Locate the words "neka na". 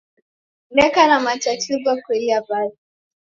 0.75-1.17